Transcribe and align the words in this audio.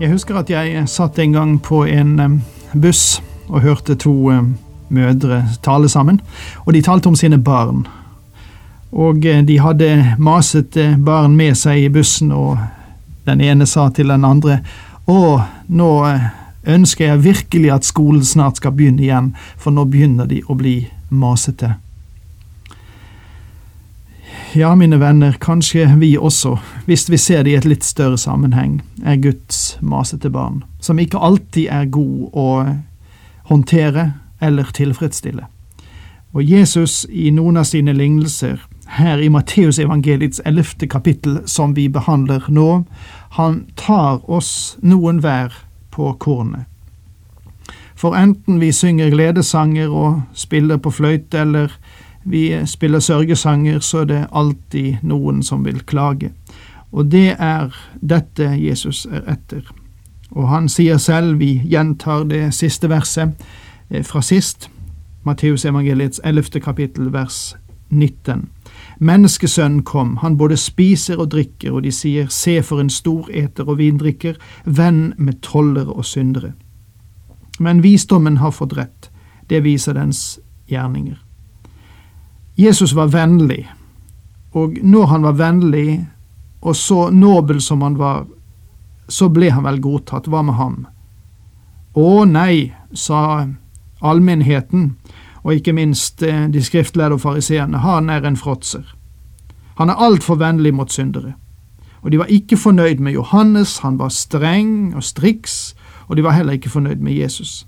Jeg 0.00 0.14
husker 0.14 0.38
at 0.40 0.50
jeg 0.50 0.88
satt 0.88 1.18
en 1.18 1.32
gang 1.32 1.56
på 1.60 1.82
en 1.84 2.42
buss 2.72 3.20
og 3.48 3.60
hørte 3.60 3.94
to 4.00 4.32
mødre 4.88 5.42
tale 5.62 5.88
sammen, 5.88 6.20
og 6.64 6.72
de 6.72 6.82
talte 6.82 7.10
om 7.10 7.14
sine 7.14 7.38
barn. 7.42 7.86
Og 8.92 9.24
eh, 9.26 9.42
de 9.46 9.58
hadde 9.60 10.16
maset 10.18 10.76
eh, 10.76 10.96
barn 10.98 11.36
med 11.36 11.54
seg 11.54 11.84
i 11.84 11.92
bussen, 11.92 12.32
og 12.32 12.58
den 13.26 13.40
ene 13.40 13.66
sa 13.66 13.88
til 13.94 14.10
den 14.10 14.24
andre 14.26 14.60
Å, 15.10 15.20
nå 15.68 15.90
eh, 16.08 16.26
ønsker 16.70 17.06
jeg 17.06 17.24
virkelig 17.24 17.70
at 17.74 17.86
skolen 17.86 18.24
snart 18.24 18.58
skal 18.58 18.74
begynne 18.74 19.02
igjen, 19.04 19.30
for 19.58 19.74
nå 19.74 19.84
begynner 19.84 20.26
de 20.26 20.42
å 20.46 20.56
bli 20.58 20.82
masete. 21.10 21.76
Ja, 24.54 24.74
mine 24.74 25.00
venner, 25.00 25.32
kanskje 25.38 25.84
vi 25.98 26.16
også, 26.18 26.56
hvis 26.86 27.10
vi 27.10 27.16
ser 27.16 27.44
det 27.46 27.52
i 27.52 27.54
et 27.54 27.66
litt 27.70 27.84
større 27.86 28.18
sammenheng, 28.18 28.80
er 29.06 29.20
Guds 29.22 29.76
masete 29.78 30.26
barn, 30.30 30.64
som 30.82 30.98
ikke 30.98 31.20
alltid 31.22 31.68
er 31.70 31.86
god 31.94 32.34
å 32.34 32.46
håndtere 33.46 34.08
eller 34.42 34.72
tilfredsstille. 34.74 35.44
Og 36.34 36.42
Jesus 36.42 37.04
i 37.10 37.30
noen 37.30 37.60
av 37.62 37.68
sine 37.70 37.94
lignelser, 37.94 38.58
her 38.98 39.22
i 39.22 39.30
Matteusevangeliets 39.30 40.42
ellevte 40.42 40.90
kapittel 40.90 41.44
som 41.46 41.76
vi 41.78 41.86
behandler 41.86 42.50
nå, 42.50 42.82
han 43.38 43.62
tar 43.78 44.18
oss 44.26 44.76
noen 44.82 45.22
hver 45.22 45.54
på 45.94 46.10
kornet. 46.18 46.66
For 47.94 48.18
enten 48.18 48.58
vi 48.58 48.72
synger 48.74 49.14
gledesanger 49.14 49.94
og 49.94 50.22
spiller 50.34 50.82
på 50.82 50.90
fløyte, 50.90 51.38
eller 51.46 51.70
vi 52.24 52.66
spiller 52.66 52.98
sørgesanger, 52.98 53.78
så 53.80 53.98
er 53.98 54.04
det 54.04 54.26
alltid 54.32 54.96
noen 55.02 55.42
som 55.42 55.64
vil 55.64 55.80
klage. 55.86 56.32
Og 56.92 57.10
det 57.12 57.36
er 57.38 57.70
dette 58.00 58.50
Jesus 58.58 59.06
er 59.06 59.22
etter. 59.30 59.62
Og 60.30 60.48
han 60.48 60.68
sier 60.68 60.98
selv, 60.98 61.38
vi 61.38 61.60
gjentar 61.64 62.24
det 62.30 62.54
siste 62.54 62.90
verset 62.90 63.34
eh, 63.90 64.04
fra 64.04 64.22
sist, 64.22 64.70
Matteusevangeliets 65.24 66.20
11. 66.24 66.60
kapittel, 66.64 67.12
vers 67.12 67.56
19. 67.90 68.48
Menneskesønnen 69.00 69.82
kom, 69.82 70.16
han 70.16 70.36
både 70.36 70.56
spiser 70.56 71.20
og 71.20 71.30
drikker, 71.30 71.72
og 71.72 71.82
de 71.82 71.92
sier, 71.92 72.28
se 72.28 72.62
for 72.62 72.80
en 72.80 72.90
storeter 72.90 73.68
og 73.68 73.78
vindrikker, 73.78 74.38
venn 74.64 75.12
med 75.18 75.40
tollere 75.42 75.92
og 75.92 76.04
syndere. 76.04 76.52
Men 77.58 77.82
visdommen 77.82 78.36
har 78.36 78.54
fått 78.56 78.76
rett, 78.78 79.10
det 79.50 79.64
viser 79.64 79.98
dens 79.98 80.40
gjerninger. 80.68 81.18
Jesus 82.60 82.92
var 82.92 83.08
vennlig, 83.14 83.64
og 84.52 84.76
når 84.82 85.06
han 85.06 85.22
var 85.24 85.38
vennlig, 85.38 86.06
og 86.60 86.76
så 86.76 87.08
nobel 87.10 87.60
som 87.64 87.82
han 87.82 87.96
var, 87.98 88.26
så 89.08 89.30
ble 89.32 89.48
han 89.54 89.64
vel 89.64 89.80
godtatt. 89.80 90.28
Hva 90.28 90.42
med 90.44 90.58
ham? 90.58 90.76
Å 91.96 92.24
nei, 92.28 92.74
sa 92.92 93.48
allmennheten, 94.00 94.90
og 95.40 95.54
ikke 95.56 95.72
minst 95.72 96.22
eh, 96.22 96.48
de 96.52 96.62
skriftlærde 96.62 97.16
og 97.16 97.22
fariseerne, 97.24 97.80
han 97.80 98.10
er 98.12 98.26
en 98.28 98.36
fråtser. 98.36 98.84
Han 99.80 99.88
er 99.88 100.02
altfor 100.02 100.36
vennlig 100.42 100.74
mot 100.76 100.92
syndere. 100.92 101.32
Og 102.02 102.12
de 102.12 102.20
var 102.20 102.28
ikke 102.32 102.56
fornøyd 102.60 103.00
med 103.00 103.16
Johannes, 103.16 103.78
han 103.78 103.98
var 103.98 104.12
streng 104.12 104.92
og 104.96 105.04
striks, 105.04 105.74
og 106.08 106.16
de 106.16 106.24
var 106.24 106.36
heller 106.36 106.58
ikke 106.58 106.72
fornøyd 106.72 107.00
med 107.00 107.16
Jesus. 107.16 107.64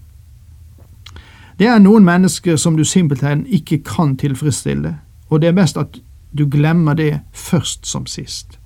Det 1.62 1.68
er 1.70 1.78
noen 1.78 2.02
mennesker 2.02 2.56
som 2.58 2.74
du 2.74 2.82
simpelthen 2.82 3.44
ikke 3.46 3.76
kan 3.86 4.16
tilfredsstille, 4.18 4.96
og 5.30 5.40
det 5.40 5.52
er 5.52 5.54
best 5.54 5.76
at 5.78 6.00
du 6.34 6.48
glemmer 6.50 6.96
det 6.98 7.20
først 7.30 7.86
som 7.86 8.06
sist. 8.10 8.56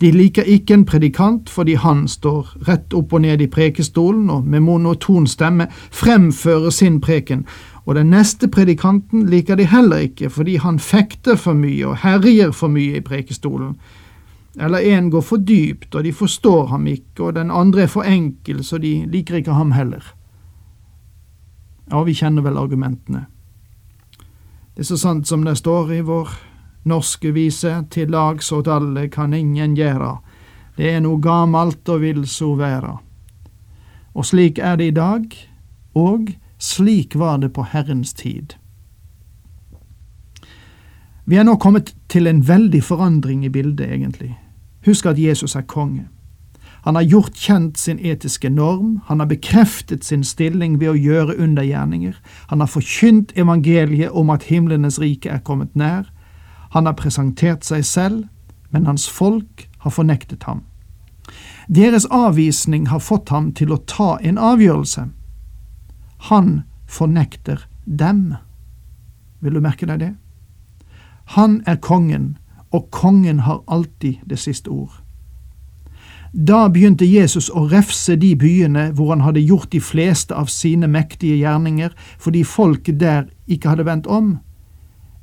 De 0.00 0.08
liker 0.14 0.46
ikke 0.48 0.78
en 0.78 0.86
predikant 0.88 1.50
fordi 1.52 1.74
han 1.82 2.06
står 2.08 2.54
rett 2.68 2.96
opp 2.96 3.12
og 3.12 3.20
ned 3.20 3.44
i 3.44 3.50
prekestolen 3.52 4.30
og 4.32 4.46
med 4.48 4.64
monoton 4.64 5.26
stemme 5.28 5.66
fremfører 5.74 6.72
sin 6.72 6.96
preken, 7.04 7.42
og 7.84 7.98
den 7.98 8.08
neste 8.14 8.48
predikanten 8.48 9.26
liker 9.28 9.60
de 9.60 9.66
heller 9.68 10.06
ikke 10.06 10.30
fordi 10.32 10.54
han 10.56 10.78
fekter 10.80 11.36
for 11.36 11.52
mye 11.52 11.90
og 11.90 11.98
herjer 12.00 12.54
for 12.56 12.72
mye 12.72 12.96
i 12.96 13.04
prekestolen. 13.04 13.74
Eller 14.56 14.88
en 14.96 15.12
går 15.12 15.20
for 15.20 15.36
dypt, 15.36 15.92
og 15.94 16.04
de 16.04 16.16
forstår 16.16 16.66
ham 16.72 16.86
ikke, 16.86 17.28
og 17.28 17.36
den 17.36 17.50
andre 17.50 17.82
er 17.82 17.92
for 17.92 18.08
enkel, 18.08 18.64
så 18.64 18.80
de 18.80 19.04
liker 19.04 19.36
ikke 19.42 19.52
ham 19.52 19.76
heller. 19.76 20.14
Ja, 21.90 22.02
vi 22.02 22.14
kjenner 22.14 22.42
vel 22.42 22.58
argumentene. 22.58 23.26
Det 24.74 24.84
er 24.84 24.88
så 24.92 24.96
sant 24.96 25.28
som 25.28 25.44
det 25.44 25.56
står 25.58 25.92
i 25.92 26.00
vår 26.06 26.30
norske 26.88 27.32
vise, 27.34 27.72
til 27.90 28.10
lags 28.14 28.52
åt 28.52 28.68
alle 28.70 29.08
kan 29.08 29.34
ingen 29.34 29.74
gjera, 29.76 30.18
det 30.76 30.94
er 30.94 31.00
no 31.04 31.16
gamalt 31.20 31.88
og 31.88 32.00
vil 32.00 32.22
så 32.28 32.54
være. 32.56 32.94
Og 34.14 34.26
slik 34.26 34.58
er 34.58 34.78
det 34.80 34.86
i 34.86 34.96
dag, 34.96 35.26
og 35.94 36.30
slik 36.58 37.16
var 37.18 37.36
det 37.42 37.52
på 37.52 37.66
Herrens 37.72 38.14
tid. 38.14 38.54
Vi 41.26 41.36
er 41.36 41.44
nå 41.44 41.56
kommet 41.60 41.94
til 42.08 42.26
en 42.26 42.40
veldig 42.48 42.82
forandring 42.82 43.44
i 43.44 43.52
bildet, 43.52 43.90
egentlig. 43.92 44.32
Husk 44.86 45.06
at 45.06 45.18
Jesus 45.18 45.54
er 45.54 45.62
konge. 45.68 46.08
Han 46.84 46.94
har 46.94 47.02
gjort 47.02 47.36
kjent 47.36 47.78
sin 47.78 47.98
etiske 47.98 48.50
norm, 48.50 49.00
han 49.06 49.20
har 49.20 49.26
bekreftet 49.26 50.04
sin 50.04 50.24
stilling 50.24 50.78
ved 50.80 50.94
å 50.94 50.96
gjøre 50.96 51.36
undergjerninger, 51.36 52.16
han 52.48 52.60
har 52.60 52.70
forkynt 52.72 53.36
evangeliet 53.36 54.10
om 54.16 54.30
at 54.30 54.48
himlenes 54.48 54.98
rike 54.98 55.28
er 55.28 55.44
kommet 55.44 55.76
nær, 55.76 56.08
han 56.70 56.86
har 56.86 56.96
presentert 56.96 57.66
seg 57.66 57.84
selv, 57.84 58.24
men 58.70 58.86
hans 58.86 59.08
folk 59.08 59.68
har 59.84 59.90
fornektet 59.90 60.46
ham. 60.48 60.62
Deres 61.68 62.06
avvisning 62.10 62.86
har 62.86 63.02
fått 63.02 63.28
ham 63.28 63.52
til 63.52 63.72
å 63.72 63.82
ta 63.86 64.16
en 64.22 64.38
avgjørelse. 64.38 65.04
Han 66.30 66.62
fornekter 66.86 67.66
dem. 67.84 68.34
Vil 69.40 69.54
du 69.54 69.60
merke 69.60 69.86
deg 69.86 70.00
det? 70.00 70.14
Han 71.36 71.60
er 71.66 71.78
kongen, 71.78 72.36
og 72.70 72.90
kongen 72.90 73.44
har 73.46 73.62
alltid 73.66 74.18
det 74.26 74.38
siste 74.38 74.70
ord. 74.70 74.98
Da 76.32 76.68
begynte 76.70 77.04
Jesus 77.04 77.48
å 77.50 77.64
refse 77.66 78.14
de 78.16 78.36
byene 78.38 78.90
hvor 78.94 79.10
han 79.10 79.24
hadde 79.24 79.42
gjort 79.42 79.72
de 79.72 79.80
fleste 79.82 80.34
av 80.34 80.46
sine 80.46 80.86
mektige 80.86 81.40
gjerninger, 81.40 81.90
fordi 82.18 82.44
folket 82.46 83.00
der 83.00 83.24
ikke 83.50 83.72
hadde 83.72 83.86
vendt 83.88 84.06
om. 84.06 84.36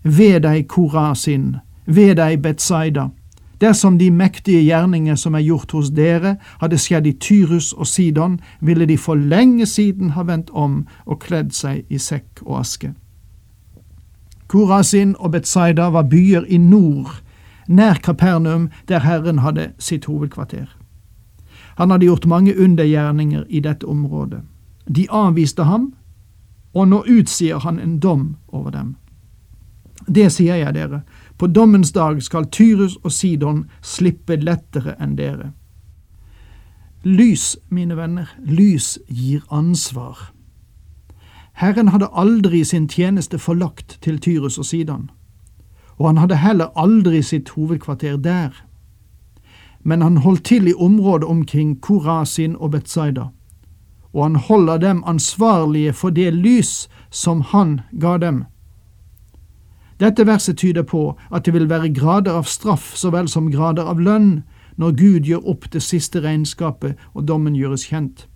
Ved 0.03 0.41
deg, 0.43 0.67
Korasin, 0.67 1.57
ved 1.85 2.17
deg, 2.19 2.41
Betsaida, 2.43 3.07
dersom 3.63 3.97
de 3.97 4.09
mektige 4.11 4.59
gjerninger 4.65 5.15
som 5.15 5.35
er 5.35 5.45
gjort 5.47 5.71
hos 5.71 5.93
dere, 5.95 6.35
hadde 6.59 6.79
skjedd 6.79 7.07
i 7.07 7.15
Tyrus 7.15 7.71
og 7.73 7.87
Sidon, 7.87 8.39
ville 8.59 8.85
de 8.85 8.97
for 8.99 9.15
lenge 9.15 9.65
siden 9.65 10.11
ha 10.19 10.27
vendt 10.27 10.51
om 10.51 10.81
og 11.05 11.21
kledd 11.23 11.55
seg 11.55 11.85
i 11.87 12.01
sekk 12.03 12.43
og 12.43 12.59
aske. 12.59 12.91
Korasin 14.47 15.15
og 15.19 15.31
Betsaida 15.31 15.87
var 15.95 16.07
byer 16.11 16.43
i 16.47 16.59
nord, 16.59 17.15
nær 17.67 17.99
Kapernaum, 18.03 18.69
der 18.87 18.99
Herren 19.07 19.39
hadde 19.39 19.71
sitt 19.79 20.05
hovedkvarter. 20.05 20.76
Han 21.77 21.91
hadde 21.91 22.06
gjort 22.06 22.25
mange 22.25 22.57
undergjerninger 22.57 23.44
i 23.50 23.59
dette 23.59 23.85
området. 23.85 24.41
De 24.95 25.06
avviste 25.09 25.63
ham, 25.63 25.94
og 26.74 26.88
nå 26.88 27.03
utsier 27.06 27.59
han 27.59 27.79
en 27.79 28.00
dom 28.00 28.35
over 28.47 28.71
dem. 28.71 28.95
Det 30.07 30.31
sier 30.33 30.56
jeg 30.56 30.74
dere, 30.74 31.01
på 31.38 31.47
dommens 31.47 31.91
dag 31.91 32.21
skal 32.24 32.47
Tyrus 32.50 32.95
og 33.03 33.12
Sidon 33.12 33.65
slippe 33.81 34.39
lettere 34.41 34.95
enn 35.01 35.18
dere. 35.18 35.51
Lys, 37.03 37.57
mine 37.69 37.97
venner, 37.97 38.31
lys 38.41 38.97
gir 39.07 39.44
ansvar. 39.53 40.31
Herren 41.62 41.94
hadde 41.94 42.09
aldri 42.13 42.63
sin 42.63 42.88
tjeneste 42.89 43.38
forlagt 43.38 44.00
til 44.01 44.19
Tyrus 44.19 44.57
og 44.57 44.65
Sidon, 44.65 45.09
og 45.97 46.09
han 46.09 46.18
hadde 46.18 46.41
heller 46.41 46.73
aldri 46.75 47.21
sitt 47.21 47.50
hovedkvarter 47.50 48.18
der. 48.18 48.50
Men 49.87 50.01
han 50.03 50.17
holdt 50.17 50.43
til 50.49 50.67
i 50.67 50.73
området 50.75 51.23
omkring 51.23 51.77
Korasin 51.81 52.55
og 52.59 52.71
Betzaida, 52.71 53.29
og 54.13 54.23
han 54.23 54.35
holder 54.35 54.77
dem 54.77 55.03
ansvarlige 55.07 55.93
for 55.93 56.09
det 56.09 56.33
lys 56.33 56.89
som 57.11 57.41
han 57.41 57.79
ga 58.01 58.17
dem. 58.17 58.43
Dette 59.99 60.27
verset 60.27 60.57
tyder 60.57 60.83
på 60.83 61.15
at 61.31 61.45
det 61.45 61.53
vil 61.53 61.69
være 61.69 61.93
grader 61.93 62.35
av 62.35 62.43
straff 62.43 62.91
så 62.95 63.09
vel 63.15 63.31
som 63.31 63.47
grader 63.51 63.87
av 63.87 63.99
lønn 63.99 64.43
når 64.77 64.91
Gud 64.99 65.31
gjør 65.31 65.47
opp 65.55 65.71
det 65.73 65.81
siste 65.81 66.21
regnskapet 66.21 66.99
og 67.13 67.25
dommen 67.27 67.55
gjøres 67.55 67.87
kjent. 67.87 68.27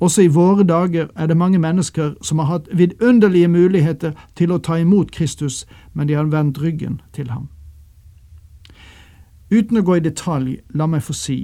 Også 0.00 0.24
i 0.24 0.32
våre 0.32 0.64
dager 0.64 1.12
er 1.14 1.26
det 1.26 1.36
mange 1.36 1.58
mennesker 1.58 2.14
som 2.24 2.38
har 2.38 2.48
hatt 2.48 2.68
vidunderlige 2.72 3.48
muligheter 3.48 4.16
til 4.34 4.52
å 4.52 4.58
ta 4.58 4.80
imot 4.80 5.12
Kristus, 5.12 5.66
men 5.92 6.08
de 6.08 6.16
har 6.16 6.32
vendt 6.32 6.58
ryggen 6.62 7.00
til 7.12 7.28
ham. 7.30 7.50
Uten 9.50 9.80
å 9.80 9.82
gå 9.82 9.96
i 9.98 10.04
detalj, 10.04 10.60
la 10.74 10.86
meg 10.86 11.02
få 11.02 11.14
si, 11.16 11.40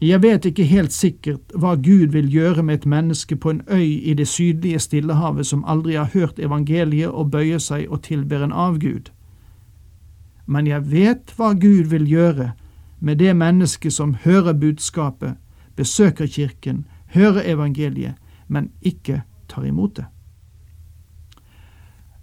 jeg 0.00 0.22
vet 0.22 0.44
ikke 0.46 0.64
helt 0.70 0.92
sikkert 0.94 1.54
hva 1.58 1.72
Gud 1.74 2.12
vil 2.14 2.28
gjøre 2.30 2.62
med 2.62 2.74
et 2.74 2.86
menneske 2.86 3.36
på 3.36 3.50
en 3.50 3.62
øy 3.66 3.98
i 4.06 4.14
det 4.14 4.28
sydlige 4.28 4.78
Stillehavet 4.78 5.46
som 5.46 5.64
aldri 5.66 5.96
har 5.98 6.12
hørt 6.12 6.38
evangeliet 6.38 7.10
og 7.10 7.32
bøyer 7.32 7.58
seg 7.58 7.88
og 7.90 8.04
tilber 8.06 8.44
en 8.44 8.52
avgud. 8.52 9.10
Men 10.46 10.66
jeg 10.66 10.90
vet 10.90 11.34
hva 11.36 11.50
Gud 11.52 11.90
vil 11.90 12.06
gjøre 12.06 12.52
med 13.00 13.18
det 13.18 13.34
mennesket 13.36 13.92
som 13.92 14.14
hører 14.14 14.52
budskapet, 14.52 15.34
besøker 15.76 16.26
kirken, 16.26 16.86
hører 17.06 17.42
evangeliet, 17.44 18.14
men 18.46 18.70
ikke 18.82 19.22
tar 19.48 19.66
imot 19.66 19.96
det. 19.96 20.06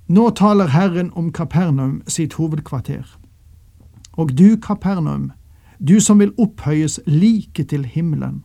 Nå 0.08 0.30
taler 0.30 0.72
Herren 0.72 1.12
om 1.14 1.32
Kapernaum 1.32 2.02
sitt 2.08 2.34
hovedkvarter. 2.34 3.04
Og 4.16 4.38
du, 4.38 4.56
Kapernaum, 4.56 5.32
du 5.88 6.00
som 6.00 6.20
vil 6.20 6.34
opphøyes 6.38 7.00
like 7.08 7.64
til 7.64 7.86
himmelen. 7.86 8.44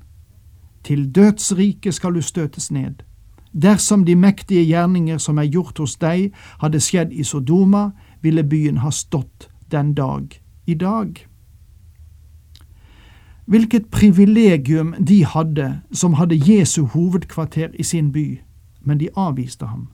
Til 0.84 1.14
dødsriket 1.14 1.94
skal 1.94 2.14
du 2.14 2.22
støtes 2.22 2.70
ned. 2.70 2.94
Dersom 3.62 4.04
de 4.04 4.14
mektige 4.14 4.64
gjerninger 4.64 5.18
som 5.18 5.38
er 5.38 5.50
gjort 5.50 5.78
hos 5.78 5.96
deg, 5.96 6.30
hadde 6.60 6.80
skjedd 6.80 7.12
i 7.12 7.24
Sodoma, 7.24 7.90
ville 8.22 8.44
byen 8.44 8.78
ha 8.84 8.90
stått 8.90 9.50
den 9.70 9.94
dag 9.94 10.40
i 10.66 10.74
dag. 10.74 11.26
Hvilket 13.50 13.90
privilegium 13.90 14.94
de 15.06 15.24
hadde 15.24 15.80
som 15.92 16.14
hadde 16.14 16.38
Jesu 16.38 16.84
hovedkvarter 16.86 17.68
i 17.74 17.82
sin 17.82 18.12
by, 18.12 18.40
men 18.80 18.98
de 18.98 19.08
avviste 19.16 19.66
ham. 19.66 19.88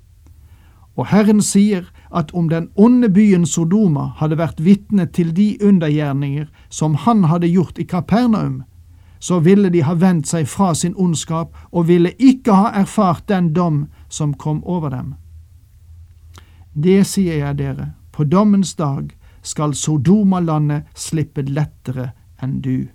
Og 0.96 1.06
Herren 1.06 1.40
sier 1.40 1.88
at 2.10 2.30
om 2.34 2.48
den 2.48 2.68
onde 2.74 3.08
byen 3.10 3.46
Sodoma 3.46 4.12
hadde 4.16 4.38
vært 4.38 4.60
vitne 4.60 5.06
til 5.06 5.32
de 5.36 5.56
undergjerninger 5.62 6.46
som 6.68 6.94
han 6.94 7.24
hadde 7.24 7.50
gjort 7.50 7.78
i 7.78 7.84
Kapernaum, 7.84 8.62
så 9.18 9.40
ville 9.40 9.70
de 9.70 9.82
ha 9.82 9.94
vendt 9.94 10.28
seg 10.28 10.48
fra 10.48 10.74
sin 10.74 10.94
ondskap 10.96 11.56
og 11.72 11.88
ville 11.88 12.12
ikke 12.18 12.54
ha 12.54 12.72
erfart 12.80 13.28
den 13.28 13.52
dom 13.54 13.86
som 14.08 14.34
kom 14.34 14.64
over 14.64 14.90
dem. 14.90 15.14
Det 16.74 17.06
sier 17.06 17.40
jeg 17.40 17.58
dere, 17.58 17.94
på 18.12 18.24
dommens 18.24 18.74
dag 18.74 19.10
skal 19.42 19.74
Sodoma-landet 19.74 20.84
slippe 20.94 21.42
lettere 21.42 22.10
enn 22.42 22.60
du. 22.60 22.88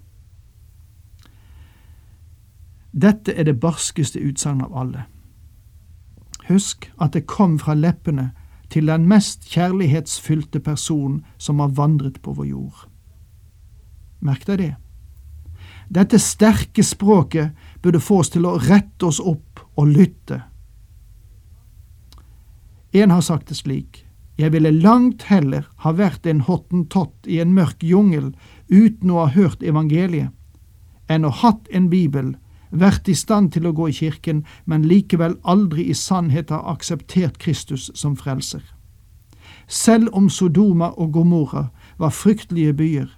Dette 2.92 3.34
er 3.34 3.48
det 3.48 3.60
barskeste 3.60 4.20
utsagn 4.20 4.62
av 4.62 4.76
alle. 4.78 5.06
Husk 6.50 6.90
at 7.00 7.16
det 7.16 7.26
kom 7.26 7.58
fra 7.60 7.74
leppene 7.74 8.32
til 8.72 8.88
den 8.88 9.08
mest 9.10 9.48
kjærlighetsfylte 9.52 10.62
person 10.64 11.20
som 11.38 11.60
har 11.60 11.74
vandret 11.76 12.22
på 12.24 12.34
vår 12.38 12.48
jord. 12.54 12.86
Merk 14.22 14.46
deg 14.48 14.62
det. 14.62 14.74
Dette 15.92 16.20
sterke 16.24 16.84
språket 16.88 17.52
burde 17.84 18.00
få 18.00 18.22
oss 18.24 18.32
til 18.32 18.48
å 18.48 18.56
rette 18.64 19.10
oss 19.10 19.20
opp 19.20 19.60
og 19.76 19.92
lytte. 19.92 20.40
En 22.96 23.12
har 23.12 23.24
sagt 23.24 23.52
det 23.52 23.60
slik, 23.60 24.06
jeg 24.40 24.54
ville 24.56 24.72
langt 24.72 25.28
heller 25.30 25.68
ha 25.84 25.92
vært 25.96 26.26
en 26.26 26.44
hottentott 26.48 27.28
i 27.28 27.42
en 27.44 27.54
mørk 27.56 27.84
jungel 27.84 28.32
uten 28.72 29.12
å 29.12 29.26
ha 29.26 29.28
hørt 29.36 29.64
evangeliet, 29.64 30.32
enn 31.12 31.28
å 31.28 31.34
hatt 31.42 31.68
en 31.76 31.90
bibel 31.92 32.34
vært 32.72 33.08
i 33.08 33.16
stand 33.16 33.52
til 33.52 33.68
å 33.68 33.74
gå 33.76 33.88
i 33.88 33.96
kirken, 33.96 34.44
men 34.66 34.88
likevel 34.88 35.38
aldri 35.44 35.90
i 35.90 35.94
sannhet 35.94 36.50
har 36.50 36.66
akseptert 36.72 37.38
Kristus 37.38 37.92
som 37.96 38.16
frelser. 38.16 38.64
Selv 39.68 40.10
om 40.14 40.30
Sodoma 40.30 40.92
og 40.98 41.14
Gomorra 41.14 41.70
var 41.98 42.10
fryktelige 42.10 42.74
byer, 42.74 43.10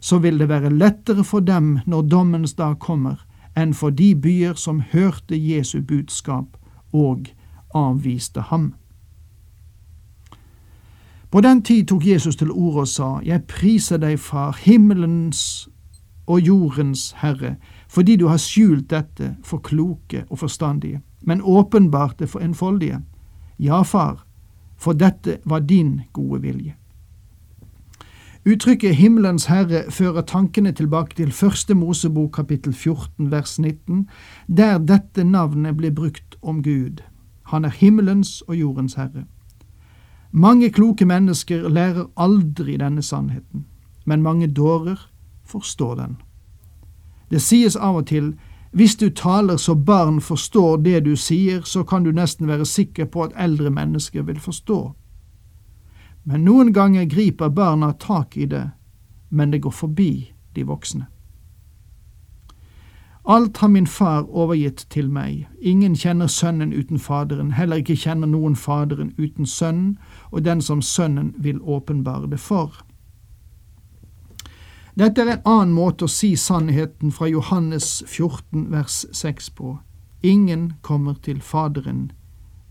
så 0.00 0.18
vil 0.18 0.38
det 0.38 0.48
være 0.48 0.70
lettere 0.70 1.24
for 1.24 1.40
dem 1.40 1.78
når 1.86 2.02
dommens 2.02 2.54
dag 2.54 2.78
kommer, 2.78 3.22
enn 3.56 3.74
for 3.74 3.90
de 3.90 4.14
byer 4.14 4.54
som 4.54 4.80
hørte 4.92 5.36
Jesu 5.36 5.82
budskap 5.82 6.56
og 6.92 7.28
avviste 7.74 8.40
ham. 8.40 8.72
På 11.30 11.40
den 11.40 11.62
tid 11.62 11.86
tok 11.86 12.06
Jesus 12.06 12.36
til 12.36 12.50
orde 12.50 12.80
og 12.80 12.88
sa, 12.88 13.20
Jeg 13.24 13.44
priser 13.48 13.96
deg, 13.96 14.18
Far, 14.18 14.58
himmelens 14.64 15.68
og 16.26 16.40
jordens 16.40 17.14
Herre, 17.22 17.56
fordi 17.92 18.16
du 18.16 18.26
har 18.26 18.40
skjult 18.40 18.88
dette 18.90 19.34
for 19.44 19.60
kloke 19.60 20.24
og 20.30 20.38
forstandige, 20.38 21.02
men 21.22 21.42
åpenbart 21.42 22.18
det 22.18 22.30
for 22.32 22.40
enfoldige. 22.40 23.02
Ja, 23.58 23.82
far, 23.82 24.24
for 24.76 24.92
dette 24.92 25.38
var 25.44 25.60
din 25.60 26.00
gode 26.12 26.40
vilje. 26.42 26.74
Uttrykket 28.46 28.96
Himmelens 28.96 29.44
Herre 29.46 29.84
fører 29.90 30.24
tankene 30.26 30.72
tilbake 30.72 31.14
til 31.16 31.32
første 31.32 31.74
Mosebok 31.74 32.32
kapittel 32.32 32.72
14 32.74 33.30
vers 33.30 33.58
19, 33.58 34.08
der 34.48 34.78
dette 34.78 35.24
navnet 35.24 35.76
blir 35.76 35.94
brukt 35.94 36.36
om 36.42 36.62
Gud. 36.62 37.04
Han 37.42 37.64
er 37.64 37.70
himmelens 37.70 38.40
og 38.48 38.56
jordens 38.56 38.94
herre. 38.94 39.24
Mange 40.32 40.70
kloke 40.70 41.04
mennesker 41.04 41.68
lærer 41.68 42.08
aldri 42.16 42.76
denne 42.76 43.02
sannheten, 43.02 43.66
men 44.06 44.22
mange 44.22 44.46
dårer 44.46 45.10
forstår 45.44 45.94
den. 45.94 46.16
Det 47.32 47.40
sies 47.40 47.76
av 47.76 48.02
og 48.02 48.10
til 48.12 48.34
hvis 48.72 48.96
du 48.96 49.10
taler 49.10 49.56
så 49.56 49.74
barn 49.74 50.20
forstår 50.20 50.76
det 50.84 51.04
du 51.04 51.16
sier, 51.16 51.60
så 51.64 51.84
kan 51.84 52.04
du 52.04 52.12
nesten 52.12 52.48
være 52.48 52.64
sikker 52.64 53.04
på 53.04 53.24
at 53.24 53.32
eldre 53.36 53.70
mennesker 53.70 54.22
vil 54.22 54.40
forstå. 54.40 54.92
Men 56.24 56.44
noen 56.44 56.72
ganger 56.72 57.04
griper 57.04 57.48
barna 57.48 57.92
tak 57.92 58.36
i 58.36 58.46
det, 58.46 58.70
men 59.28 59.50
det 59.50 59.62
går 59.62 59.70
forbi 59.70 60.32
de 60.56 60.64
voksne. 60.64 61.06
Alt 63.24 63.56
har 63.56 63.68
min 63.68 63.86
far 63.86 64.24
overgitt 64.28 64.86
til 64.90 65.10
meg, 65.10 65.46
ingen 65.60 65.94
kjenner 65.96 66.26
Sønnen 66.26 66.72
uten 66.72 66.98
Faderen, 66.98 67.52
heller 67.52 67.76
ikke 67.76 67.96
kjenner 67.96 68.26
noen 68.26 68.56
Faderen 68.56 69.12
uten 69.18 69.46
Sønnen, 69.46 69.98
og 70.30 70.44
den 70.44 70.60
som 70.60 70.82
Sønnen 70.82 71.34
vil 71.38 71.60
åpenbare 71.62 72.30
det 72.30 72.40
for. 72.40 72.82
Dette 74.94 75.22
er 75.22 75.30
en 75.32 75.46
annen 75.48 75.72
måte 75.72 76.04
å 76.04 76.10
si 76.10 76.34
sannheten 76.36 77.14
fra 77.16 77.28
Johannes 77.30 78.02
14 78.04 78.66
vers 78.74 79.06
6 79.16 79.48
på. 79.56 79.78
Ingen 80.20 80.74
kommer 80.84 81.16
til 81.24 81.40
Faderen 81.40 82.10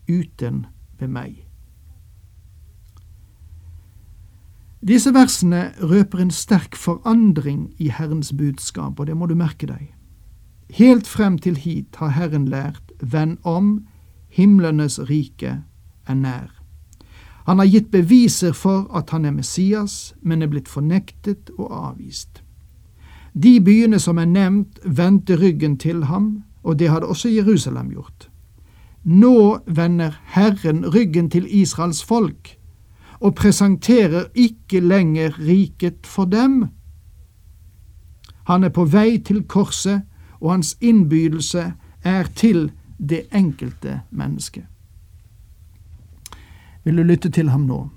uten 0.06 0.68
ved 1.00 1.10
meg. 1.10 1.40
Disse 4.86 5.13
versene 5.13 5.72
røper 5.82 6.22
en 6.22 6.34
sterk 6.34 6.78
forandring 6.78 7.72
i 7.82 7.90
Herrens 7.90 8.32
budskap, 8.34 9.00
og 9.00 9.10
det 9.10 9.18
må 9.18 9.25
du 9.25 9.36
merke 9.38 9.70
deg. 9.70 9.90
Helt 10.78 11.10
frem 11.10 11.38
til 11.42 11.58
hit 11.58 11.98
har 11.98 12.13
Herren 12.13 12.48
lært 12.50 12.94
venn 13.01 13.40
om, 13.44 13.88
himlenes 14.30 15.00
rike 15.10 15.63
er 16.06 16.18
nær. 16.18 16.61
Han 17.51 17.60
har 17.60 17.65
gitt 17.65 17.91
beviser 17.91 18.53
for 18.55 18.86
at 18.96 19.10
han 19.12 19.25
er 19.25 19.34
Messias, 19.36 20.13
men 20.24 20.39
er 20.39 20.48
blitt 20.48 20.70
fornektet 20.72 21.50
og 21.58 21.74
avvist. 21.75 22.39
De 23.36 23.58
byene 23.60 24.00
som 24.00 24.22
er 24.24 24.29
nevnt, 24.31 24.79
vendte 24.86 25.36
ryggen 25.36 25.75
til 25.75 26.05
ham, 26.08 26.46
og 26.63 26.79
det 26.79 26.88
hadde 26.93 27.12
også 27.12 27.27
Jerusalem 27.27 27.91
gjort. 27.91 28.29
Nå 29.03 29.60
vender 29.67 30.15
Herren 30.31 30.86
ryggen 30.96 31.27
til 31.29 31.43
Israels 31.51 32.00
folk, 32.00 32.55
og 33.20 33.36
presenterer 33.36 34.31
ikke 34.31 34.79
lenger 34.79 35.36
riket 35.36 36.08
for 36.08 36.31
dem. 36.31 36.70
Han 38.48 38.63
er 38.63 38.72
på 38.72 38.88
vei 38.88 39.20
til 39.20 39.43
korset, 39.43 40.08
og 40.39 40.55
hans 40.55 40.77
innbydelse 40.79 41.74
er 42.03 42.36
til 42.36 42.70
det 42.96 43.25
enkelte 43.36 44.05
mennesket 44.10 44.71
vil 46.83 46.95
du 46.95 47.03
lytte 47.03 47.29
til 47.29 47.50
ham 47.50 47.65
nå. 47.69 47.89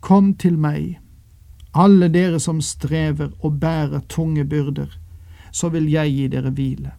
Kom 0.00 0.34
til 0.34 0.58
meg, 0.60 0.98
alle 1.74 2.08
dere 2.08 2.40
som 2.40 2.60
strever 2.62 3.32
og 3.40 3.58
bærer 3.60 4.04
tunge 4.08 4.44
byrder, 4.44 4.90
så 5.52 5.68
vil 5.68 5.88
jeg 5.90 6.12
gi 6.12 6.28
dere 6.28 6.52
hvile. 6.54 6.92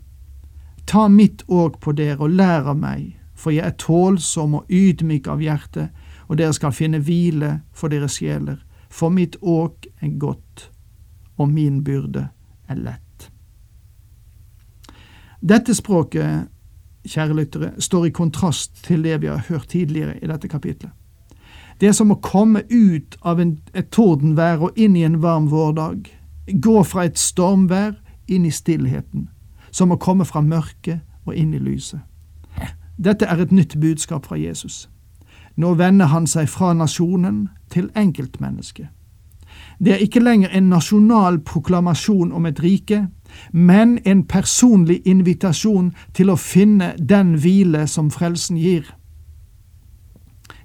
Ta 0.86 1.08
mitt 1.08 1.44
åk 1.48 1.80
på 1.80 1.92
dere 1.96 2.20
og 2.20 2.36
lær 2.36 2.68
av 2.72 2.78
meg, 2.80 3.16
for 3.36 3.52
jeg 3.52 3.66
er 3.68 3.78
tålsom 3.80 4.60
og 4.60 4.72
ydmyk 4.72 5.28
av 5.28 5.42
hjerte, 5.44 5.90
og 6.28 6.38
dere 6.40 6.54
skal 6.54 6.74
finne 6.76 7.02
hvile 7.04 7.60
for 7.74 7.92
deres 7.92 8.20
sjeler, 8.20 8.60
for 8.90 9.12
mitt 9.14 9.36
åk 9.42 9.88
er 10.02 10.18
godt, 10.20 10.70
og 11.38 11.50
min 11.52 11.84
byrde 11.84 12.28
er 12.68 12.80
lett. 12.80 13.30
Dette 15.46 15.76
språket 15.76 16.48
kjære 17.08 17.36
lyttere, 17.36 17.72
står 17.80 18.06
i 18.06 18.14
kontrast 18.16 18.84
til 18.86 19.04
det 19.04 19.22
vi 19.22 19.28
har 19.28 19.46
hørt 19.50 19.68
tidligere 19.70 20.18
i 20.24 20.28
dette 20.28 20.48
kapitlet. 20.48 20.92
Det 21.82 21.90
er 21.90 21.96
som 21.96 22.12
å 22.12 22.22
komme 22.24 22.64
ut 22.72 23.18
av 23.22 23.40
en, 23.40 23.58
et 23.74 23.90
tordenvær 23.92 24.64
og 24.64 24.78
inn 24.80 24.96
i 24.96 25.04
en 25.04 25.22
varm 25.22 25.50
vårdag. 25.52 26.08
gå 26.62 26.84
fra 26.84 27.06
et 27.06 27.18
stormvær 27.18 27.96
inn 28.28 28.46
i 28.46 28.52
stillheten, 28.52 29.30
som 29.72 29.92
å 29.92 29.98
komme 29.98 30.26
fra 30.26 30.42
mørket 30.42 31.02
og 31.26 31.36
inn 31.36 31.54
i 31.54 31.60
lyset. 31.60 32.00
Dette 32.98 33.26
er 33.26 33.42
et 33.42 33.52
nytt 33.52 33.80
budskap 33.80 34.26
fra 34.26 34.38
Jesus. 34.38 34.90
Nå 35.56 35.74
vender 35.74 36.06
han 36.06 36.28
seg 36.28 36.50
fra 36.50 36.74
nasjonen 36.74 37.50
til 37.70 37.90
enkeltmennesket. 37.96 38.88
Det 39.80 39.94
er 39.94 40.04
ikke 40.04 40.24
lenger 40.24 40.50
en 40.54 40.70
nasjonal 40.70 41.40
proklamasjon 41.40 42.32
om 42.32 42.46
et 42.46 42.60
rike, 42.64 43.08
men 43.52 44.00
en 44.06 44.24
personlig 44.24 45.02
invitasjon 45.06 45.94
til 46.14 46.30
å 46.30 46.36
finne 46.36 46.94
den 47.00 47.36
hvile 47.42 47.88
som 47.88 48.12
frelsen 48.12 48.58
gir. 48.58 48.88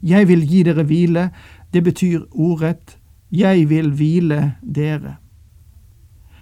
Jeg 0.02 0.28
vil 0.28 0.44
gi 0.48 0.62
dere 0.62 0.84
hvile, 0.84 1.30
det 1.72 1.84
betyr 1.84 2.20
ordrett, 2.32 2.96
jeg 3.30 3.68
vil 3.68 3.90
hvile 3.94 4.54
dere. 4.62 5.16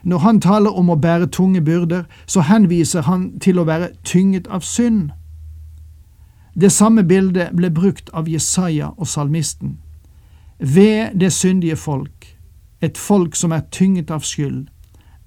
Når 0.02 0.18
han 0.18 0.40
taler 0.40 0.70
om 0.70 0.90
å 0.90 0.96
bære 0.96 1.26
tunge 1.26 1.60
byrder, 1.60 2.04
så 2.26 2.40
henviser 2.40 3.02
han 3.02 3.38
til 3.40 3.58
å 3.58 3.66
være 3.68 3.90
tynget 4.04 4.46
av 4.46 4.60
synd. 4.60 5.10
Det 6.54 6.72
samme 6.72 7.04
bildet 7.04 7.52
ble 7.56 7.70
brukt 7.70 8.10
av 8.14 8.28
Jesaja 8.28 8.92
og 8.96 9.06
salmisten. 9.06 9.78
Ved 10.58 11.18
det 11.20 11.32
syndige 11.32 11.76
folk, 11.76 12.36
et 12.80 12.98
folk 12.98 13.36
som 13.36 13.52
er 13.52 13.66
tynget 13.70 14.10
av 14.10 14.24
skyld, 14.26 14.66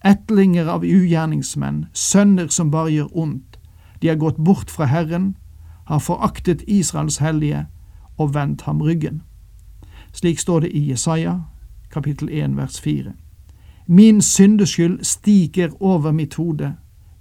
etlinger 0.04 0.68
av 0.68 0.86
ugjerningsmenn, 0.86 1.86
sønner 1.94 2.48
som 2.48 2.72
bare 2.72 2.92
gjør 2.92 3.18
ondt, 3.18 3.60
de 4.02 4.10
har 4.10 4.22
gått 4.22 4.38
bort 4.38 4.72
fra 4.72 4.86
Herren, 4.90 5.36
har 5.86 6.00
foraktet 6.00 6.64
Israels 6.68 7.18
hellige 7.22 7.68
og 8.18 8.34
vendt 8.34 8.62
ham 8.62 8.82
ryggen. 8.82 9.22
Slik 10.14 10.40
står 10.40 10.66
det 10.66 10.72
i 10.78 10.90
Jesaja, 10.90 11.42
kapittel 11.92 12.30
1, 12.30 12.58
vers 12.58 12.80
4. 12.82 13.14
Min 13.88 14.22
syndeskyld 14.22 15.04
stiger 15.04 15.70
over 15.80 16.12
mitt 16.12 16.34
hode, 16.34 16.76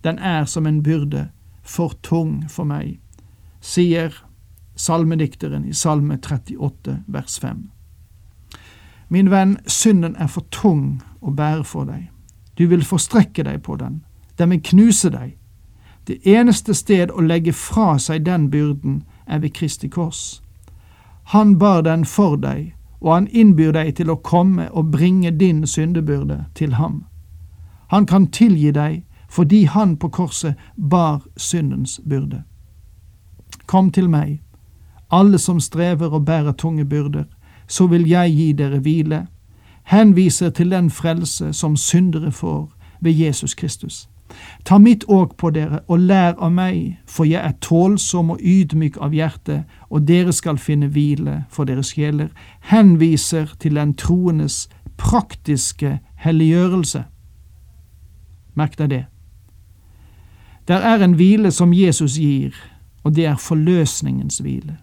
den 0.05 0.19
er 0.19 0.45
som 0.45 0.67
en 0.67 0.83
byrde, 0.83 1.29
for 1.63 1.93
tung 2.03 2.49
for 2.49 2.65
meg, 2.65 3.01
sier 3.61 4.15
salmedikteren 4.77 5.67
i 5.69 5.75
Salme 5.77 6.17
38, 6.17 7.03
vers 7.07 7.39
5. 7.41 7.71
Min 9.09 9.31
venn, 9.31 9.59
synden 9.67 10.17
er 10.17 10.27
for 10.27 10.47
tung 10.51 11.03
å 11.21 11.35
bære 11.37 11.65
for 11.65 11.85
deg. 11.85 12.09
Du 12.61 12.67
vil 12.67 12.85
forstrekke 12.85 13.43
deg 13.43 13.63
på 13.65 13.77
den, 13.81 14.03
den 14.39 14.51
vil 14.51 14.61
knuse 14.61 15.09
deg. 15.11 15.31
Det 16.05 16.19
eneste 16.29 16.75
sted 16.77 17.09
å 17.09 17.23
legge 17.25 17.55
fra 17.57 17.95
seg 17.97 18.27
den 18.27 18.51
byrden 18.53 18.99
er 19.25 19.41
ved 19.41 19.55
Kristi 19.57 19.89
kors. 19.89 20.43
Han 21.33 21.57
bar 21.59 21.81
den 21.89 22.05
for 22.05 22.37
deg, 22.37 22.75
og 23.01 23.15
han 23.15 23.29
innbyr 23.33 23.73
deg 23.73 23.95
til 23.97 24.11
å 24.13 24.19
komme 24.21 24.69
og 24.77 24.93
bringe 24.93 25.31
din 25.31 25.65
syndebyrde 25.67 26.45
til 26.55 26.77
ham. 26.77 27.05
Han 27.89 28.07
kan 28.07 28.29
tilgi 28.29 28.75
deg 28.77 29.07
fordi 29.31 29.65
han 29.65 29.97
på 29.97 30.11
korset 30.13 30.55
bar 30.77 31.23
syndens 31.37 32.01
byrde. 32.05 32.43
Kom 33.67 33.89
til 33.91 34.11
meg, 34.11 34.43
alle 35.09 35.39
som 35.39 35.61
strever 35.61 36.13
og 36.13 36.27
bærer 36.29 36.53
tunge 36.53 36.85
byrder, 36.85 37.25
så 37.69 37.87
vil 37.87 38.09
jeg 38.09 38.37
gi 38.37 38.53
dere 38.53 38.85
hvile, 38.85 39.27
henviser 39.91 40.51
til 40.51 40.71
den 40.71 40.91
frelse 40.91 41.53
som 41.53 41.77
syndere 41.77 42.33
får 42.33 42.73
ved 43.01 43.13
Jesus 43.13 43.55
Kristus. 43.55 44.09
Ta 44.65 44.79
mitt 44.79 45.05
åk 45.09 45.37
på 45.37 45.51
dere 45.51 45.81
og 45.89 45.99
lær 45.99 46.37
av 46.39 46.53
meg, 46.55 46.99
for 47.07 47.27
jeg 47.27 47.43
er 47.43 47.57
tålsom 47.61 48.31
og 48.31 48.39
ydmyk 48.43 49.01
av 49.03 49.15
hjerte, 49.15 49.65
og 49.91 50.07
dere 50.07 50.33
skal 50.33 50.59
finne 50.59 50.87
hvile 50.95 51.45
for 51.51 51.67
deres 51.67 51.91
sjeler, 51.97 52.29
henviser 52.61 53.51
til 53.59 53.75
den 53.75 53.97
troendes 53.99 54.69
praktiske 54.97 55.99
helliggjørelse. 56.23 57.05
Merk 58.55 58.79
deg 58.79 58.91
det. 58.91 59.05
Der 60.69 60.87
er 60.87 61.03
en 61.03 61.19
hvile 61.19 61.51
som 61.51 61.75
Jesus 61.75 62.19
gir, 62.19 62.55
og 63.03 63.17
det 63.17 63.27
er 63.27 63.37
forløsningens 63.37 64.39
hvile. 64.39 64.79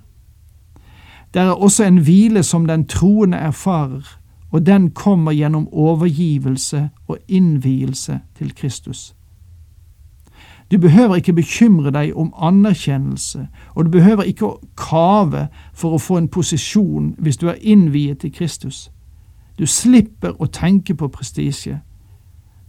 Der 1.34 1.42
er 1.42 1.56
også 1.56 1.84
en 1.84 1.98
hvile 2.04 2.44
som 2.44 2.66
den 2.68 2.88
troende 2.88 3.38
erfarer, 3.38 4.18
og 4.58 4.66
den 4.66 4.90
kommer 4.92 5.32
gjennom 5.32 5.68
overgivelse 5.72 6.90
og 7.08 7.18
innvielse 7.28 8.20
til 8.36 8.56
Kristus. 8.56 9.16
Du 10.72 10.78
behøver 10.78 11.16
ikke 11.16 11.34
bekymre 11.34 11.92
deg 11.92 12.16
om 12.18 12.34
anerkjennelse, 12.38 13.48
og 13.76 13.86
du 13.86 13.90
behøver 13.92 14.24
ikke 14.24 14.46
å 14.46 14.58
kave 14.78 15.48
for 15.74 15.94
å 15.94 16.02
få 16.02 16.18
en 16.18 16.28
posisjon 16.28 17.14
hvis 17.22 17.38
du 17.38 17.48
er 17.54 17.62
innviet 17.62 18.24
til 18.26 18.34
Kristus. 18.34 18.90
Du 19.60 19.66
slipper 19.66 20.34
å 20.42 20.50
tenke 20.50 20.96
på 20.98 21.08
prestisje. 21.08 21.78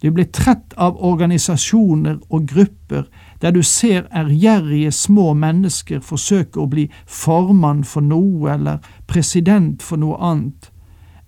Du 0.03 0.11
blir 0.13 0.29
trett 0.29 0.77
av 0.77 1.01
organisasjoner 1.01 2.21
og 2.29 2.49
grupper 2.53 3.09
der 3.41 3.51
du 3.51 3.63
ser 3.63 4.13
ærgjerrige 4.13 4.93
små 4.93 5.33
mennesker 5.35 6.05
forsøke 6.05 6.61
å 6.61 6.69
bli 6.69 6.91
formann 7.07 7.81
for 7.85 8.05
noe 8.05 8.53
eller 8.53 8.85
president 9.07 9.83
for 9.83 9.97
noe 9.97 10.21
annet. 10.21 10.69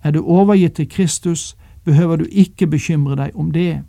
Er 0.03 0.11
du 0.11 0.23
overgitt 0.23 0.73
til 0.73 0.89
Kristus, 0.89 1.55
behøver 1.83 2.15
du 2.15 2.25
ikke 2.31 2.67
bekymre 2.67 3.15
deg 3.15 3.35
om 3.35 3.51
det. 3.51 3.83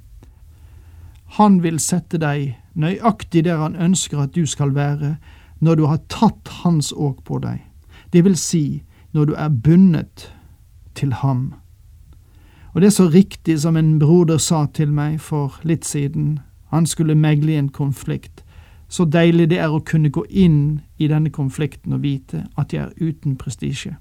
Han 1.38 1.62
vil 1.62 1.80
sette 1.80 2.18
deg 2.20 2.56
nøyaktig 2.74 3.44
der 3.44 3.60
han 3.60 3.76
ønsker 3.76 4.20
at 4.20 4.34
du 4.34 4.46
skal 4.46 4.74
være 4.74 5.16
når 5.60 5.74
du 5.74 5.86
har 5.86 6.00
tatt 6.08 6.48
hans 6.62 6.92
åk 6.92 7.24
på 7.24 7.38
deg, 7.38 7.60
det 8.12 8.24
vil 8.24 8.36
si 8.36 8.82
når 9.12 9.24
du 9.24 9.34
er 9.38 9.48
bundet 9.48 10.32
til 10.94 11.12
ham. 11.12 11.54
Og 12.72 12.80
det 12.80 12.86
er 12.86 12.96
så 12.96 13.08
riktig 13.08 13.60
som 13.60 13.76
en 13.76 13.98
broder 13.98 14.38
sa 14.38 14.66
til 14.74 14.92
meg 14.92 15.20
for 15.20 15.60
litt 15.62 15.84
siden, 15.84 16.40
han 16.72 16.86
skulle 16.86 17.14
megle 17.14 17.52
i 17.52 17.60
en 17.60 17.68
konflikt, 17.68 18.44
så 18.88 19.04
deilig 19.04 19.50
det 19.52 19.58
er 19.60 19.72
å 19.72 19.84
kunne 19.84 20.10
gå 20.12 20.24
inn 20.28 20.80
i 20.98 21.08
denne 21.08 21.30
konflikten 21.30 21.92
og 21.92 22.02
vite 22.02 22.46
at 22.56 22.72
jeg 22.72 22.82
er 22.82 22.92
uten 23.00 23.36
prestisje. 23.36 23.94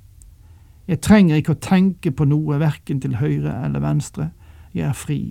Jeg 0.91 0.99
trenger 0.99 1.39
ikke 1.39 1.53
å 1.55 1.63
tenke 1.63 2.11
på 2.11 2.25
noe 2.27 2.57
verken 2.59 2.99
til 2.99 3.15
høyre 3.21 3.53
eller 3.63 3.79
venstre, 3.79 4.33
jeg 4.75 4.89
er 4.89 4.97
fri. 4.97 5.21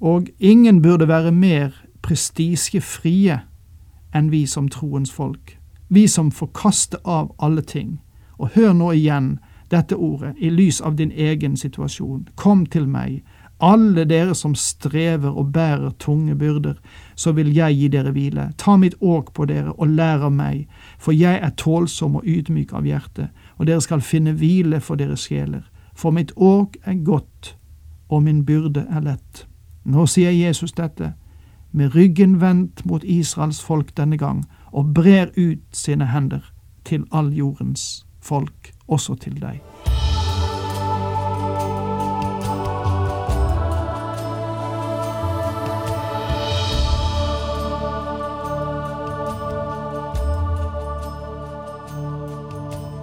Og 0.00 0.30
ingen 0.40 0.80
burde 0.82 1.04
være 1.08 1.34
mer 1.36 1.74
prestisjefrie 2.00 3.42
enn 4.16 4.30
vi 4.32 4.46
som 4.48 4.70
troens 4.72 5.12
folk, 5.12 5.58
vi 5.92 6.06
som 6.08 6.30
får 6.32 6.48
kaste 6.56 7.02
av 7.04 7.28
alle 7.44 7.60
ting. 7.60 7.98
Og 8.40 8.56
hør 8.56 8.72
nå 8.72 8.94
igjen 8.96 9.36
dette 9.68 10.00
ordet 10.00 10.32
i 10.40 10.48
lys 10.48 10.80
av 10.80 10.96
din 10.96 11.12
egen 11.12 11.56
situasjon. 11.56 12.30
Kom 12.40 12.64
til 12.66 12.88
meg, 12.88 13.20
alle 13.62 14.08
dere 14.08 14.34
som 14.34 14.56
strever 14.58 15.36
og 15.38 15.52
bærer 15.52 15.92
tunge 16.00 16.34
byrder, 16.34 16.80
så 17.14 17.36
vil 17.36 17.52
jeg 17.54 17.76
gi 17.78 17.92
dere 17.92 18.16
hvile. 18.16 18.48
Ta 18.58 18.80
mitt 18.80 18.96
åk 19.00 19.34
på 19.36 19.44
dere 19.46 19.76
og 19.76 19.92
lær 19.92 20.24
av 20.26 20.32
meg, 20.34 20.64
for 20.98 21.12
jeg 21.12 21.36
er 21.38 21.52
tålsom 21.60 22.16
og 22.18 22.26
ydmyk 22.26 22.72
av 22.72 22.88
hjerte, 22.88 23.28
og 23.58 23.66
dere 23.66 23.80
skal 23.80 24.00
finne 24.00 24.32
hvile 24.32 24.80
for 24.80 25.00
deres 25.00 25.26
sjeler. 25.28 25.62
For 25.94 26.10
mitt 26.10 26.32
åk 26.36 26.76
er 26.84 27.04
godt, 27.04 27.56
og 28.08 28.22
min 28.22 28.44
byrde 28.44 28.86
er 28.90 29.00
lett. 29.00 29.46
Nå 29.84 30.06
sier 30.06 30.30
Jesus 30.30 30.72
dette, 30.72 31.14
med 31.72 31.94
ryggen 31.94 32.40
vendt 32.40 32.84
mot 32.86 33.04
Israels 33.04 33.62
folk 33.64 33.96
denne 33.96 34.16
gang, 34.16 34.44
og 34.72 34.94
brer 34.94 35.32
ut 35.36 35.64
sine 35.72 36.06
hender 36.06 36.52
til 36.84 37.06
all 37.12 37.32
jordens 37.32 38.06
folk, 38.20 38.72
også 38.88 39.14
til 39.14 39.40
deg. 39.40 39.91